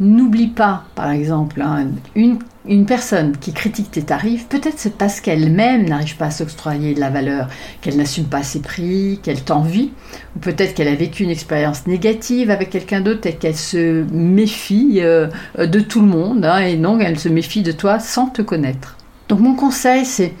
N'oublie 0.00 0.48
pas, 0.48 0.84
par 0.94 1.10
exemple, 1.10 1.60
hein, 1.60 1.88
une 2.14 2.38
une 2.66 2.86
personne 2.86 3.36
qui 3.36 3.52
critique 3.52 3.90
tes 3.90 4.02
tarifs, 4.02 4.46
peut-être 4.48 4.78
c'est 4.78 4.96
parce 4.96 5.20
qu'elle-même 5.20 5.88
n'arrive 5.88 6.16
pas 6.16 6.26
à 6.26 6.30
s'octroyer 6.30 6.94
de 6.94 7.00
la 7.00 7.10
valeur, 7.10 7.48
qu'elle 7.80 7.96
n'assume 7.96 8.26
pas 8.26 8.42
ses 8.42 8.60
prix, 8.60 9.18
qu'elle 9.22 9.42
t'envie, 9.42 9.90
ou 10.36 10.38
peut-être 10.38 10.74
qu'elle 10.74 10.88
a 10.88 10.94
vécu 10.94 11.24
une 11.24 11.30
expérience 11.30 11.86
négative 11.86 12.50
avec 12.50 12.70
quelqu'un 12.70 13.00
d'autre 13.00 13.26
et 13.26 13.34
qu'elle 13.34 13.56
se 13.56 14.04
méfie 14.12 15.00
euh, 15.00 15.28
de 15.58 15.80
tout 15.80 16.00
le 16.00 16.06
monde, 16.06 16.44
hein, 16.44 16.58
et 16.58 16.76
non, 16.76 17.00
elle 17.00 17.18
se 17.18 17.28
méfie 17.28 17.62
de 17.62 17.72
toi 17.72 17.98
sans 17.98 18.26
te 18.26 18.42
connaître. 18.42 18.96
Donc 19.28 19.40
mon 19.40 19.54
conseil, 19.54 20.04
c'est 20.04 20.32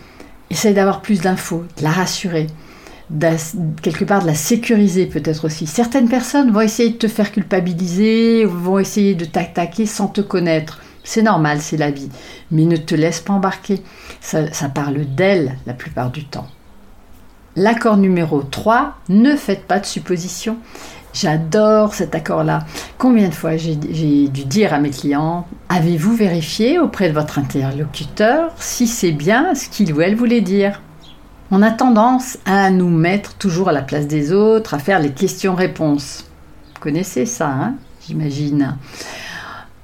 essaye 0.50 0.74
d'avoir 0.74 1.00
plus 1.00 1.20
d'infos, 1.20 1.64
de 1.78 1.82
la 1.82 1.90
rassurer, 1.90 2.46
quelque 3.82 4.04
part 4.04 4.22
de 4.22 4.26
la 4.26 4.34
sécuriser 4.34 5.06
peut-être 5.06 5.46
aussi. 5.46 5.66
Certaines 5.66 6.08
personnes 6.08 6.50
vont 6.50 6.60
essayer 6.60 6.90
de 6.90 6.96
te 6.96 7.08
faire 7.08 7.32
culpabiliser, 7.32 8.44
vont 8.44 8.78
essayer 8.78 9.14
de 9.14 9.24
t'attaquer 9.24 9.86
sans 9.86 10.08
te 10.08 10.20
connaître. 10.20 10.80
C'est 11.04 11.22
normal, 11.22 11.60
c'est 11.60 11.76
la 11.76 11.90
vie. 11.90 12.10
Mais 12.50 12.64
ne 12.64 12.76
te 12.76 12.94
laisse 12.94 13.20
pas 13.20 13.32
embarquer. 13.32 13.82
Ça, 14.20 14.68
parle 14.68 15.04
d'elle 15.04 15.56
la 15.66 15.74
plupart 15.74 16.10
du 16.10 16.24
temps. 16.24 16.46
L'accord 17.56 17.96
numéro 17.96 18.42
3, 18.42 18.94
ne 19.08 19.36
faites 19.36 19.66
pas 19.66 19.78
de 19.78 19.86
suppositions. 19.86 20.56
J'adore 21.12 21.92
cet 21.92 22.14
accord-là. 22.14 22.60
Combien 22.96 23.28
de 23.28 23.34
fois 23.34 23.56
j'ai 23.58 23.74
dû 23.76 24.44
dire 24.44 24.72
à 24.72 24.78
mes 24.78 24.90
clients, 24.90 25.46
avez-vous 25.68 26.16
vérifié 26.16 26.78
auprès 26.78 27.08
de 27.08 27.14
votre 27.14 27.38
interlocuteur 27.38 28.50
si 28.56 28.86
c'est 28.86 29.12
bien 29.12 29.54
ce 29.54 29.68
qu'il 29.68 29.92
ou 29.92 30.00
elle 30.00 30.16
voulait 30.16 30.40
dire? 30.40 30.80
On 31.50 31.60
a 31.60 31.70
tendance 31.70 32.38
à 32.46 32.70
nous 32.70 32.88
mettre 32.88 33.34
toujours 33.34 33.68
à 33.68 33.72
la 33.72 33.82
place 33.82 34.06
des 34.06 34.32
autres, 34.32 34.72
à 34.72 34.78
faire 34.78 35.00
les 35.00 35.12
questions-réponses. 35.12 36.24
Vous 36.74 36.80
connaissez 36.80 37.26
ça, 37.26 37.48
hein 37.48 37.74
j'imagine. 38.06 38.78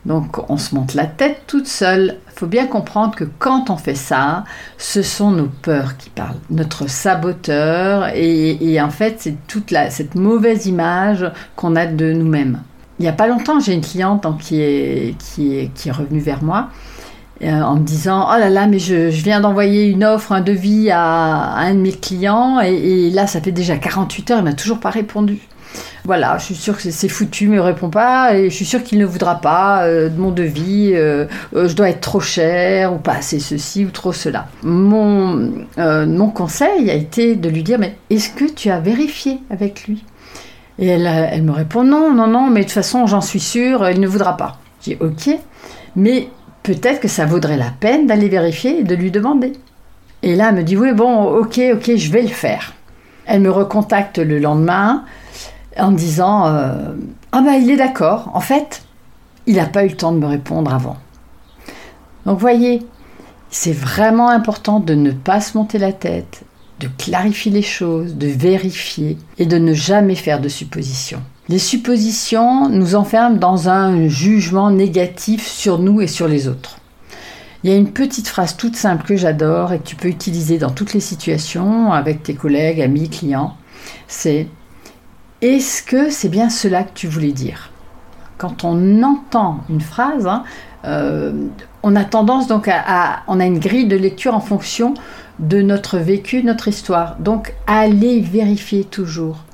Donc 0.09 0.39
on 0.51 0.57
se 0.57 0.75
monte 0.75 0.95
la 0.95 1.05
tête 1.05 1.43
toute 1.47 1.67
seule. 1.67 2.17
Il 2.33 2.39
faut 2.39 2.47
bien 2.47 2.67
comprendre 2.67 3.15
que 3.15 3.25
quand 3.39 3.69
on 3.69 3.77
fait 3.77 3.95
ça, 3.95 4.45
ce 4.79 5.03
sont 5.03 5.31
nos 5.31 5.49
peurs 5.63 5.99
qui 5.99 6.09
parlent, 6.09 6.39
notre 6.49 6.89
saboteur, 6.89 8.09
et, 8.15 8.81
en 8.81 8.91
fait 8.91 9.17
c'est 9.19 9.37
toute 9.47 9.75
cette 9.91 10.15
mauvaise 10.15 10.67
image 10.67 11.31
qu'on 11.57 11.77
a 11.77 11.85
de 11.85 12.13
nous-mêmes. 12.13 12.63
Il 12.99 13.03
n'y 13.03 13.09
a 13.09 13.13
pas 13.13 13.29
longtemps, 13.29 13.61
j'ai 13.61 13.75
une 13.75 13.83
cliente 13.83 14.27
qui, 14.41 14.61
est, 14.61 15.15
qui, 15.19 15.57
est, 15.57 15.71
qui 15.75 15.91
est 15.91 15.93
revenue 15.93 16.21
vers 16.21 16.43
moi 16.43 16.71
euh, 17.43 17.61
en 17.61 17.77
me 17.77 17.85
disant 17.85 18.27
oh 18.29 18.39
là 18.39 18.49
là 18.49 18.67
mais 18.67 18.81
je, 18.81 19.11
viens 19.11 19.41
d'envoyer 19.41 19.87
une 19.87 20.05
offre 20.05 20.33
un 20.33 20.41
devis 20.41 20.91
à, 20.91 21.55
un 21.55 21.75
de 21.75 21.79
mes 21.79 21.93
clients 21.93 22.59
et, 22.61 23.11
là 23.11 23.29
ça 23.29 23.41
fait 23.41 23.53
déjà 23.53 23.77
48 23.77 24.31
heures 24.33 24.39
il 24.39 24.45
m'a 24.45 24.55
toujours 24.55 24.81
pas 24.81 24.91
répondu 24.91 25.39
voilà 26.05 26.39
je 26.39 26.45
suis 26.45 26.55
sûre 26.55 26.77
que 26.77 26.91
c'est 26.91 27.09
foutu 27.09 27.51
il 27.53 27.61
répond 27.61 27.91
pas 27.91 28.35
et 28.35 28.51
je 28.51 28.55
suis 28.55 28.65
sûre 28.65 28.83
qu'il 28.83 28.99
ne 28.99 29.05
voudra 29.05 29.41
pas 29.41 29.85
euh, 29.85 30.09
de 30.09 30.19
mon 30.19 30.31
devis 30.31 30.93
euh, 30.95 31.27
je 31.53 31.73
dois 31.75 31.91
être 31.91 32.01
trop 32.01 32.21
cher 32.21 32.93
ou 32.93 32.99
pas 32.99 33.15
assez 33.15 33.41
ceci 33.41 33.85
ou 33.85 33.91
trop 33.91 34.13
cela 34.13 34.47
mon 34.63 35.53
mon 35.77 36.31
conseil 36.31 36.91
a 36.91 36.95
été 36.95 37.37
de 37.37 37.49
lui 37.49 37.63
dire 37.63 37.79
mais 37.79 37.97
est-ce 38.11 38.31
que 38.31 38.45
tu 38.45 38.71
as 38.71 38.81
vérifié 38.81 39.41
avec 39.51 39.87
lui? 39.87 40.05
Et 40.81 40.87
elle, 40.87 41.07
elle 41.07 41.43
me 41.43 41.53
répond 41.53 41.85
non 41.85 42.15
non 42.15 42.27
non 42.27 42.51
mais 42.51 42.61
de 42.61 42.65
toute 42.65 42.73
façon 42.73 43.07
j'en 43.07 43.21
suis 43.21 43.41
sûre 43.41 43.89
il 43.91 44.01
ne 44.01 44.07
voudra 44.07 44.37
pas 44.37 44.59
j'ai 44.81 44.97
ok 45.01 45.39
mais 45.97 46.29
peut-être 46.63 47.01
que 47.01 47.09
ça 47.09 47.25
vaudrait 47.25 47.57
la 47.57 47.71
peine 47.71 48.07
d'aller 48.07 48.29
vérifier 48.29 48.81
et 48.81 48.85
de 48.85 48.95
lui 48.95 49.11
demander. 49.11 49.53
Et 50.23 50.37
là, 50.37 50.51
elle 50.51 50.57
me 50.57 50.63
dit 50.63 50.77
oui, 50.77 50.93
bon, 50.93 51.25
ok, 51.25 51.61
ok, 51.75 51.97
je 51.97 52.11
vais 52.13 52.23
le 52.23 52.29
faire. 52.29 52.75
Elle 53.27 53.41
me 53.41 53.51
recontacte 53.51 54.19
le 54.19 54.39
lendemain 54.39 55.05
en 55.79 55.93
disant 55.93 56.47
euh, 56.47 56.93
ah 57.33 57.43
ben 57.43 57.55
il 57.55 57.71
est 57.71 57.77
d'accord. 57.77 58.31
En 58.35 58.41
fait, 58.41 58.83
il 59.47 59.57
n'a 59.57 59.67
pas 59.67 59.85
eu 59.85 59.89
le 59.89 59.97
temps 59.97 60.13
de 60.13 60.19
me 60.19 60.27
répondre 60.27 60.73
avant. 60.73 60.97
Donc 62.27 62.39
voyez, 62.39 62.83
c'est 63.51 63.73
vraiment 63.73 64.29
important 64.29 64.81
de 64.81 64.95
ne 64.95 65.11
pas 65.11 65.41
se 65.41 65.57
monter 65.57 65.79
la 65.79 65.93
tête, 65.93 66.43
de 66.81 66.89
clarifier 66.99 67.51
les 67.51 67.63
choses, 67.63 68.17
de 68.17 68.27
vérifier 68.27 69.17
et 69.39 69.47
de 69.47 69.59
ne 69.59 69.73
jamais 69.73 70.15
faire 70.15 70.41
de 70.41 70.49
suppositions. 70.49 71.23
Les 71.49 71.59
suppositions 71.59 72.69
nous 72.69 72.95
enferment 72.95 73.37
dans 73.37 73.71
un 73.71 74.07
jugement 74.09 74.71
négatif 74.71 75.47
sur 75.47 75.79
nous 75.79 76.03
et 76.03 76.07
sur 76.07 76.29
les 76.29 76.47
autres. 76.47 76.79
Il 77.65 77.71
y 77.71 77.73
a 77.73 77.77
une 77.77 77.91
petite 77.91 78.29
phrase 78.29 78.57
toute 78.57 78.77
simple 78.77 79.07
que 79.07 79.17
j'adore 79.17 79.73
et 79.73 79.79
que 79.79 79.85
tu 79.85 79.97
peux 79.97 80.09
utiliser 80.09 80.59
dans 80.59 80.71
toutes 80.71 80.93
les 80.93 81.01
situations 81.01 81.93
avec 81.93 82.23
tes 82.23 82.35
collègues, 82.35 82.81
amis, 82.81 83.09
clients. 83.09 83.57
C'est 84.07 84.47
Est-ce 85.41 85.83
que 85.83 86.11
c'est 86.11 86.29
bien 86.29 86.51
cela 86.51 86.83
que 86.83 86.93
tu 86.95 87.07
voulais 87.07 87.33
dire? 87.33 87.71
Quand 88.39 88.65
on 88.65 89.03
entend 89.03 89.65
une 89.69 89.81
phrase, 89.81 90.27
hein, 90.27 90.45
euh, 90.85 91.49
on 91.83 91.97
a 91.97 92.05
tendance 92.05 92.47
donc 92.47 92.69
à, 92.69 93.23
On 93.27 93.41
a 93.41 93.47
une 93.47 93.59
grille 93.59 93.87
de 93.87 93.97
lecture 93.97 94.35
en 94.35 94.41
fonction 94.41 94.95
de 95.39 95.63
notre 95.63 95.99
vécu, 95.99 96.43
notre 96.43 96.69
histoire. 96.69 97.17
Donc 97.19 97.55
allez 97.67 98.21
vérifier 98.21 98.85
toujours 98.85 99.45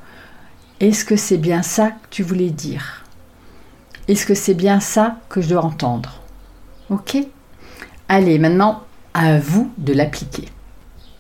est-ce 0.80 1.04
que 1.04 1.16
c'est 1.16 1.38
bien 1.38 1.62
ça 1.62 1.92
que 1.92 2.08
tu 2.10 2.22
voulais 2.22 2.50
dire? 2.50 3.04
Est-ce 4.08 4.26
que 4.26 4.34
c'est 4.34 4.54
bien 4.54 4.80
ça 4.80 5.16
que 5.28 5.40
je 5.40 5.48
dois 5.48 5.64
entendre? 5.64 6.20
Ok? 6.90 7.16
Allez, 8.08 8.38
maintenant, 8.38 8.82
à 9.14 9.38
vous 9.38 9.70
de 9.78 9.92
l'appliquer. 9.92 10.48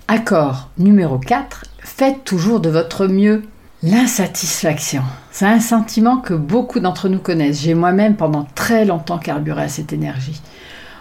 Accord 0.08 0.70
numéro 0.76 1.18
4, 1.18 1.64
faites 1.78 2.24
toujours 2.24 2.60
de 2.60 2.68
votre 2.68 3.06
mieux. 3.06 3.44
L'insatisfaction, 3.86 5.02
c'est 5.30 5.44
un 5.44 5.60
sentiment 5.60 6.16
que 6.16 6.32
beaucoup 6.32 6.80
d'entre 6.80 7.10
nous 7.10 7.18
connaissent. 7.18 7.60
J'ai 7.60 7.74
moi-même 7.74 8.16
pendant 8.16 8.46
très 8.54 8.86
longtemps 8.86 9.18
carburé 9.18 9.64
à 9.64 9.68
cette 9.68 9.92
énergie. 9.92 10.40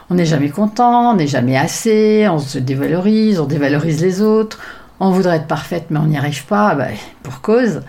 On 0.09 0.15
n'est 0.15 0.25
jamais 0.25 0.49
content, 0.49 1.11
on 1.11 1.15
n'est 1.15 1.27
jamais 1.27 1.55
assez, 1.55 2.27
on 2.27 2.39
se 2.39 2.59
dévalorise, 2.59 3.39
on 3.39 3.45
dévalorise 3.45 4.01
les 4.01 4.21
autres, 4.21 4.59
on 4.99 5.11
voudrait 5.11 5.37
être 5.37 5.47
parfaite 5.47 5.85
mais 5.91 5.99
on 5.99 6.07
n'y 6.07 6.17
arrive 6.17 6.45
pas, 6.45 6.75
bah, 6.75 6.87
pour 7.23 7.39
cause. 7.39 7.83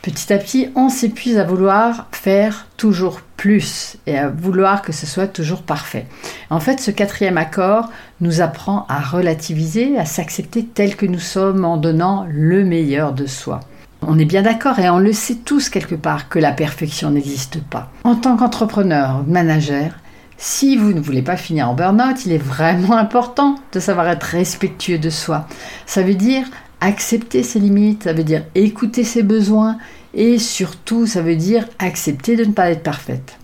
Petit 0.00 0.32
à 0.32 0.38
petit, 0.38 0.68
on 0.76 0.90
s'épuise 0.90 1.36
à 1.36 1.44
vouloir 1.44 2.06
faire 2.12 2.68
toujours 2.76 3.22
plus 3.36 3.96
et 4.06 4.16
à 4.16 4.28
vouloir 4.28 4.82
que 4.82 4.92
ce 4.92 5.06
soit 5.06 5.26
toujours 5.26 5.62
parfait. 5.62 6.06
En 6.50 6.60
fait, 6.60 6.78
ce 6.78 6.92
quatrième 6.92 7.36
accord 7.36 7.90
nous 8.20 8.42
apprend 8.42 8.86
à 8.88 9.00
relativiser, 9.00 9.98
à 9.98 10.04
s'accepter 10.04 10.64
tel 10.64 10.94
que 10.94 11.06
nous 11.06 11.18
sommes 11.18 11.64
en 11.64 11.78
donnant 11.78 12.28
le 12.30 12.64
meilleur 12.64 13.12
de 13.12 13.26
soi. 13.26 13.58
On 14.02 14.18
est 14.18 14.24
bien 14.24 14.42
d'accord 14.42 14.78
et 14.78 14.88
on 14.88 14.98
le 14.98 15.12
sait 15.12 15.36
tous 15.36 15.68
quelque 15.68 15.94
part 15.94 16.28
que 16.28 16.38
la 16.38 16.52
perfection 16.52 17.10
n'existe 17.10 17.62
pas. 17.62 17.90
En 18.04 18.16
tant 18.16 18.36
qu'entrepreneur, 18.36 19.24
manager, 19.26 19.92
si 20.38 20.76
vous 20.76 20.92
ne 20.92 21.00
voulez 21.00 21.22
pas 21.22 21.36
finir 21.36 21.68
en 21.68 21.74
burn-out, 21.74 22.24
il 22.24 22.32
est 22.32 22.38
vraiment 22.38 22.96
important 22.96 23.56
de 23.72 23.80
savoir 23.80 24.08
être 24.08 24.22
respectueux 24.22 24.98
de 24.98 25.10
soi. 25.10 25.46
Ça 25.84 26.02
veut 26.02 26.14
dire 26.14 26.46
accepter 26.80 27.42
ses 27.42 27.60
limites, 27.60 28.04
ça 28.04 28.14
veut 28.14 28.24
dire 28.24 28.44
écouter 28.54 29.04
ses 29.04 29.22
besoins 29.22 29.76
et 30.14 30.38
surtout 30.38 31.06
ça 31.06 31.20
veut 31.20 31.36
dire 31.36 31.66
accepter 31.78 32.36
de 32.36 32.44
ne 32.44 32.52
pas 32.52 32.70
être 32.70 32.82
parfaite. 32.82 33.39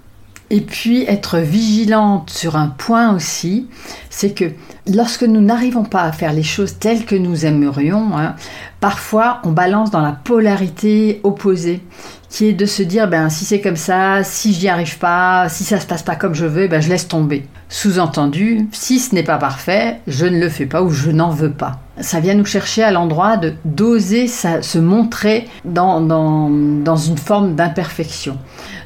Et 0.49 0.61
puis 0.61 1.03
être 1.05 1.39
vigilante 1.39 2.31
sur 2.31 2.55
un 2.57 2.69
point 2.69 3.13
aussi, 3.13 3.67
c'est 4.11 4.31
que 4.31 4.45
lorsque 4.87 5.25
nous 5.25 5.41
n'arrivons 5.41 5.83
pas 5.83 6.03
à 6.03 6.13
faire 6.13 6.33
les 6.33 6.45
choses 6.45 6.79
telles 6.79 7.05
que 7.05 7.17
nous 7.17 7.45
aimerions, 7.45 8.17
hein, 8.17 8.37
parfois 8.79 9.41
on 9.43 9.51
balance 9.51 9.91
dans 9.91 10.03
la 10.03 10.13
polarité 10.13 11.21
opposée, 11.25 11.83
qui 12.31 12.47
est 12.47 12.53
de 12.53 12.65
se 12.65 12.85
dire 12.85 13.09
ben 13.09 13.29
si 13.29 13.45
c'est 13.45 13.61
comme 13.61 13.77
ça, 13.77 14.23
si 14.23 14.55
j'y 14.55 14.69
arrive 14.69 14.99
pas, 14.99 15.49
si 15.49 15.65
ça 15.65 15.81
se 15.81 15.87
passe 15.87 16.05
pas 16.05 16.15
comme 16.15 16.35
je 16.35 16.47
veux, 16.47 16.69
ben 16.69 16.81
je 16.81 16.91
laisse 16.91 17.09
tomber. 17.09 17.49
Sous-entendu, 17.69 18.69
si 18.71 19.01
ce 19.01 19.17
n'est 19.17 19.25
pas 19.25 19.39
parfait, 19.39 20.01
je 20.07 20.27
ne 20.27 20.39
le 20.39 20.49
fais 20.49 20.67
pas 20.67 20.83
ou 20.83 20.91
je 20.91 21.11
n'en 21.11 21.31
veux 21.31 21.51
pas. 21.51 21.81
Ça 21.99 22.21
vient 22.21 22.35
nous 22.35 22.45
chercher 22.45 22.85
à 22.85 22.93
l'endroit 22.93 23.37
de 23.37 23.55
d'oser 23.65 24.29
se 24.29 24.79
montrer 24.79 25.49
dans, 25.65 26.01
dans, 26.01 26.51
dans 26.51 26.97
une 26.97 27.19
forme 27.19 27.57
d'imperfection. 27.57 28.39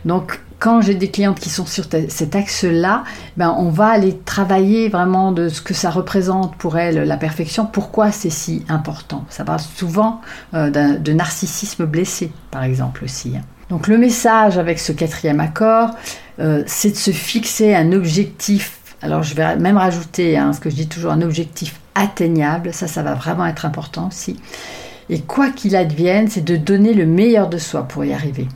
Donc 0.06 0.40
quand 0.60 0.82
j'ai 0.82 0.94
des 0.94 1.10
clientes 1.10 1.40
qui 1.40 1.48
sont 1.48 1.66
sur 1.66 1.86
cet 2.08 2.36
axe-là, 2.36 3.02
ben 3.38 3.52
on 3.58 3.70
va 3.70 3.88
aller 3.88 4.16
travailler 4.24 4.90
vraiment 4.90 5.32
de 5.32 5.48
ce 5.48 5.62
que 5.62 5.74
ça 5.74 5.90
représente 5.90 6.54
pour 6.56 6.78
elles, 6.78 7.02
la 7.02 7.16
perfection, 7.16 7.66
pourquoi 7.66 8.12
c'est 8.12 8.30
si 8.30 8.64
important? 8.68 9.24
Ça 9.30 9.42
parle 9.44 9.60
souvent 9.60 10.20
euh, 10.54 10.70
de 10.70 11.12
narcissisme 11.12 11.86
blessé, 11.86 12.30
par 12.50 12.62
exemple 12.62 13.04
aussi. 13.04 13.32
Hein. 13.36 13.42
Donc 13.70 13.88
le 13.88 13.96
message 13.96 14.58
avec 14.58 14.78
ce 14.78 14.92
quatrième 14.92 15.40
accord, 15.40 15.92
euh, 16.40 16.62
c'est 16.66 16.90
de 16.90 16.96
se 16.96 17.10
fixer 17.10 17.74
un 17.74 17.92
objectif. 17.92 18.78
Alors 19.00 19.22
je 19.22 19.34
vais 19.34 19.56
même 19.56 19.78
rajouter 19.78 20.36
hein, 20.36 20.52
ce 20.52 20.60
que 20.60 20.68
je 20.68 20.74
dis 20.74 20.88
toujours, 20.88 21.12
un 21.12 21.22
objectif 21.22 21.80
atteignable. 21.94 22.74
Ça, 22.74 22.86
ça 22.86 23.02
va 23.02 23.14
vraiment 23.14 23.46
être 23.46 23.64
important 23.64 24.08
aussi. 24.08 24.38
Et 25.08 25.20
quoi 25.20 25.50
qu'il 25.50 25.74
advienne, 25.74 26.28
c'est 26.28 26.44
de 26.44 26.56
donner 26.56 26.92
le 26.92 27.06
meilleur 27.06 27.48
de 27.48 27.58
soi 27.58 27.84
pour 27.84 28.04
y 28.04 28.12
arriver. 28.12 28.46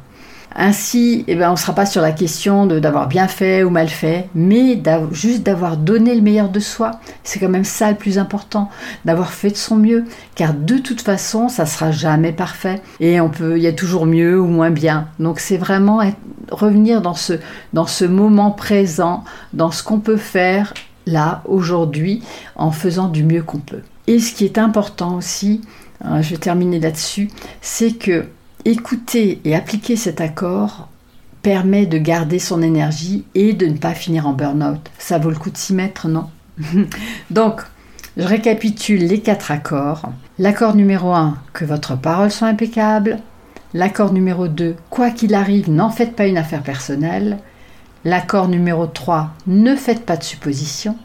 Ainsi, 0.56 1.24
eh 1.26 1.34
ben, 1.34 1.48
on 1.48 1.52
ne 1.52 1.58
sera 1.58 1.74
pas 1.74 1.86
sur 1.86 2.00
la 2.00 2.12
question 2.12 2.66
d'avoir 2.66 3.08
bien 3.08 3.26
fait 3.26 3.64
ou 3.64 3.70
mal 3.70 3.88
fait, 3.88 4.28
mais 4.34 4.80
juste 5.10 5.42
d'avoir 5.42 5.76
donné 5.76 6.14
le 6.14 6.20
meilleur 6.20 6.48
de 6.48 6.60
soi. 6.60 6.92
C'est 7.24 7.40
quand 7.40 7.48
même 7.48 7.64
ça 7.64 7.90
le 7.90 7.96
plus 7.96 8.18
important, 8.18 8.70
d'avoir 9.04 9.32
fait 9.32 9.50
de 9.50 9.56
son 9.56 9.76
mieux, 9.76 10.04
car 10.36 10.54
de 10.54 10.78
toute 10.78 11.00
façon, 11.00 11.48
ça 11.48 11.66
sera 11.66 11.90
jamais 11.90 12.32
parfait 12.32 12.80
et 13.00 13.20
on 13.20 13.30
peut, 13.30 13.56
il 13.56 13.62
y 13.62 13.66
a 13.66 13.72
toujours 13.72 14.06
mieux 14.06 14.40
ou 14.40 14.46
moins 14.46 14.70
bien. 14.70 15.08
Donc 15.18 15.40
c'est 15.40 15.56
vraiment 15.56 16.00
revenir 16.50 17.02
dans 17.02 17.14
ce, 17.14 17.34
dans 17.72 17.86
ce 17.86 18.04
moment 18.04 18.52
présent, 18.52 19.24
dans 19.52 19.72
ce 19.72 19.82
qu'on 19.82 19.98
peut 19.98 20.16
faire 20.16 20.72
là 21.06 21.42
aujourd'hui, 21.46 22.22
en 22.56 22.70
faisant 22.70 23.08
du 23.08 23.24
mieux 23.24 23.42
qu'on 23.42 23.58
peut. 23.58 23.82
Et 24.06 24.20
ce 24.20 24.32
qui 24.34 24.44
est 24.44 24.58
important 24.58 25.16
aussi, 25.16 25.62
hein, 26.04 26.22
je 26.22 26.30
vais 26.30 26.36
terminer 26.36 26.78
là-dessus, 26.78 27.30
c'est 27.60 27.92
que 27.92 28.26
Écouter 28.66 29.42
et 29.44 29.54
appliquer 29.54 29.94
cet 29.94 30.22
accord 30.22 30.88
permet 31.42 31.84
de 31.84 31.98
garder 31.98 32.38
son 32.38 32.62
énergie 32.62 33.26
et 33.34 33.52
de 33.52 33.66
ne 33.66 33.76
pas 33.76 33.92
finir 33.92 34.26
en 34.26 34.32
burn-out. 34.32 34.80
Ça 34.98 35.18
vaut 35.18 35.28
le 35.28 35.36
coup 35.36 35.50
de 35.50 35.58
s'y 35.58 35.74
mettre, 35.74 36.08
non? 36.08 36.30
Donc, 37.30 37.60
je 38.16 38.22
récapitule 38.22 39.04
les 39.04 39.20
quatre 39.20 39.50
accords. 39.50 40.08
L'accord 40.38 40.74
numéro 40.74 41.12
1, 41.12 41.36
que 41.52 41.66
votre 41.66 41.94
parole 41.94 42.30
soit 42.30 42.48
impeccable. 42.48 43.18
L'accord 43.74 44.14
numéro 44.14 44.48
2, 44.48 44.76
quoi 44.88 45.10
qu'il 45.10 45.34
arrive, 45.34 45.70
n'en 45.70 45.90
faites 45.90 46.16
pas 46.16 46.26
une 46.26 46.38
affaire 46.38 46.62
personnelle. 46.62 47.36
L'accord 48.06 48.48
numéro 48.48 48.86
3, 48.86 49.30
ne 49.46 49.76
faites 49.76 50.06
pas 50.06 50.16
de 50.16 50.24
suppositions. 50.24 50.96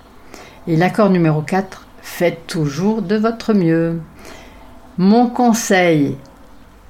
Et 0.68 0.78
l'accord 0.78 1.10
numéro 1.10 1.42
4, 1.42 1.88
faites 2.02 2.48
toujours 2.48 3.02
de 3.02 3.18
votre 3.18 3.54
mieux. 3.54 4.00
Mon 4.98 5.28
conseil 5.28 6.16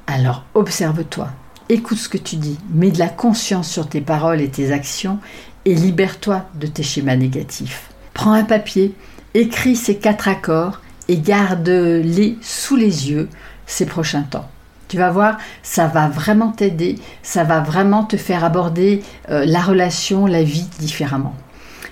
alors 0.09 0.43
observe-toi, 0.55 1.29
écoute 1.69 1.99
ce 1.99 2.09
que 2.09 2.17
tu 2.17 2.35
dis, 2.35 2.57
mets 2.71 2.89
de 2.89 2.97
la 2.97 3.09
conscience 3.09 3.69
sur 3.69 3.87
tes 3.87 4.01
paroles 4.01 4.41
et 4.41 4.49
tes 4.49 4.71
actions 4.71 5.19
et 5.65 5.75
libère-toi 5.75 6.45
de 6.55 6.65
tes 6.65 6.81
schémas 6.81 7.15
négatifs. 7.15 7.91
Prends 8.15 8.33
un 8.33 8.43
papier, 8.43 8.95
écris 9.35 9.75
ces 9.75 9.97
quatre 9.97 10.27
accords 10.27 10.81
et 11.09 11.17
garde-les 11.17 12.39
sous 12.41 12.75
les 12.75 13.11
yeux 13.11 13.29
ces 13.67 13.85
prochains 13.85 14.23
temps. 14.23 14.49
Tu 14.87 14.97
vas 14.97 15.11
voir, 15.11 15.37
ça 15.61 15.85
va 15.85 16.07
vraiment 16.07 16.51
t'aider, 16.51 16.95
ça 17.21 17.43
va 17.43 17.59
vraiment 17.59 18.03
te 18.03 18.17
faire 18.17 18.43
aborder 18.43 19.03
euh, 19.29 19.45
la 19.45 19.61
relation, 19.61 20.25
la 20.25 20.41
vie 20.41 20.67
différemment. 20.79 21.35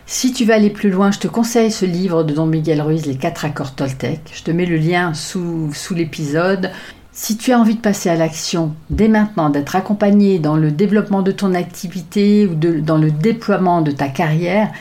Si 0.09 0.31
tu 0.31 0.45
veux 0.45 0.53
aller 0.53 0.69
plus 0.69 0.89
loin, 0.89 1.11
je 1.11 1.19
te 1.19 1.27
conseille 1.27 1.69
ce 1.69 1.85
livre 1.85 2.23
de 2.23 2.33
Don 2.33 2.45
Miguel 2.45 2.81
Ruiz, 2.81 3.05
Les 3.05 3.17
quatre 3.17 3.43
accords 3.43 3.75
Toltec. 3.75 4.21
Je 4.33 4.41
te 4.41 4.51
mets 4.51 4.65
le 4.65 4.77
lien 4.77 5.13
sous, 5.13 5.69
sous 5.73 5.93
l'épisode. 5.93 6.71
Si 7.19 7.35
tu 7.35 7.51
as 7.51 7.59
envie 7.59 7.73
de 7.73 7.81
passer 7.81 8.09
à 8.09 8.15
l'action 8.15 8.75
dès 8.91 9.07
maintenant, 9.07 9.49
d'être 9.49 9.75
accompagné 9.75 10.37
dans 10.37 10.55
le 10.55 10.69
développement 10.69 11.23
de 11.23 11.31
ton 11.31 11.55
activité 11.55 12.45
ou 12.45 12.53
dans 12.53 12.99
le 12.99 13.09
déploiement 13.09 13.81
de 13.81 13.89
ta 13.89 14.07
carrière, 14.07 14.71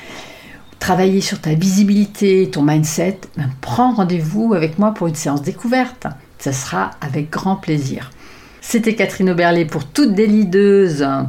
travailler 0.79 1.23
sur 1.23 1.41
ta 1.41 1.55
visibilité, 1.55 2.51
ton 2.53 2.61
mindset, 2.61 3.21
ben, 3.39 3.49
prends 3.63 3.95
rendez-vous 3.95 4.53
avec 4.53 4.79
moi 4.79 4.93
pour 4.93 5.07
une 5.07 5.15
séance 5.15 5.41
découverte. 5.41 6.09
Ce 6.39 6.53
sera 6.53 6.91
avec 7.01 7.31
grand 7.31 7.57
plaisir. 7.57 8.11
C'était 8.61 8.95
Catherine 8.95 9.31
Oberlé 9.31 9.65
pour 9.65 9.87
toutes 9.87 10.13
des 10.15 10.27
leaders. 10.27 11.27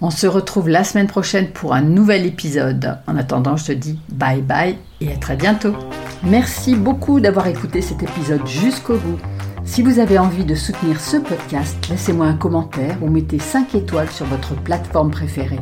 On 0.00 0.10
se 0.10 0.26
retrouve 0.26 0.68
la 0.68 0.82
semaine 0.82 1.06
prochaine 1.06 1.50
pour 1.52 1.74
un 1.74 1.82
nouvel 1.82 2.26
épisode. 2.26 2.98
En 3.06 3.16
attendant, 3.16 3.56
je 3.56 3.66
te 3.66 3.72
dis 3.72 4.00
bye 4.08 4.42
bye 4.42 4.76
et 5.00 5.12
à 5.12 5.16
très 5.16 5.36
bientôt. 5.36 5.76
Merci 6.24 6.74
beaucoup 6.74 7.20
d'avoir 7.20 7.46
écouté 7.46 7.82
cet 7.82 8.02
épisode 8.02 8.44
jusqu'au 8.48 8.96
bout. 8.96 9.20
Si 9.64 9.82
vous 9.82 9.98
avez 9.98 10.18
envie 10.18 10.44
de 10.44 10.54
soutenir 10.54 11.00
ce 11.00 11.16
podcast, 11.16 11.76
laissez-moi 11.88 12.26
un 12.26 12.36
commentaire 12.36 12.96
ou 13.02 13.08
mettez 13.08 13.38
5 13.38 13.74
étoiles 13.74 14.10
sur 14.10 14.26
votre 14.26 14.54
plateforme 14.54 15.10
préférée. 15.10 15.60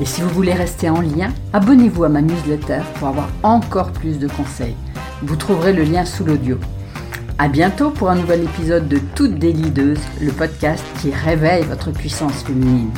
Et 0.00 0.04
si 0.04 0.20
vous 0.20 0.28
voulez 0.28 0.52
rester 0.52 0.90
en 0.90 1.00
lien, 1.00 1.32
abonnez-vous 1.52 2.04
à 2.04 2.08
ma 2.08 2.20
newsletter 2.20 2.80
pour 2.96 3.08
avoir 3.08 3.28
encore 3.42 3.92
plus 3.92 4.18
de 4.18 4.28
conseils. 4.28 4.76
Vous 5.22 5.36
trouverez 5.36 5.72
le 5.72 5.84
lien 5.84 6.04
sous 6.04 6.24
l'audio. 6.24 6.58
À 7.38 7.48
bientôt 7.48 7.90
pour 7.90 8.10
un 8.10 8.16
nouvel 8.16 8.44
épisode 8.44 8.88
de 8.88 8.98
Toutes 9.14 9.38
des 9.38 9.52
Leaders, 9.52 9.98
le 10.20 10.32
podcast 10.32 10.84
qui 11.00 11.10
réveille 11.10 11.64
votre 11.64 11.90
puissance 11.90 12.42
féminine. 12.42 12.90